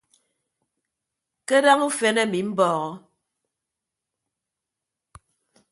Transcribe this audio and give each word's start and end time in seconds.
Kadaña 1.47 1.85
ufen 1.89 2.17
emi 2.23 2.39
mbọde. 2.49 2.89